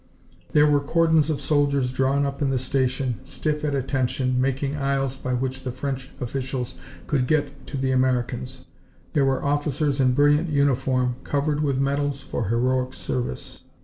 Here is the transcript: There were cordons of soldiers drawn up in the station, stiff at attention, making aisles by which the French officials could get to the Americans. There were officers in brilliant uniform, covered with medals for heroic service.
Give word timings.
There 0.53 0.65
were 0.65 0.79
cordons 0.79 1.29
of 1.29 1.39
soldiers 1.39 1.91
drawn 1.91 2.25
up 2.25 2.41
in 2.41 2.49
the 2.49 2.57
station, 2.57 3.19
stiff 3.23 3.63
at 3.63 3.75
attention, 3.75 4.41
making 4.41 4.75
aisles 4.75 5.15
by 5.15 5.35
which 5.35 5.61
the 5.61 5.71
French 5.71 6.09
officials 6.19 6.79
could 7.05 7.27
get 7.27 7.67
to 7.67 7.77
the 7.77 7.91
Americans. 7.91 8.65
There 9.13 9.25
were 9.25 9.45
officers 9.45 9.99
in 9.99 10.13
brilliant 10.15 10.49
uniform, 10.49 11.17
covered 11.23 11.61
with 11.61 11.77
medals 11.79 12.19
for 12.19 12.47
heroic 12.47 12.95
service. 12.95 13.61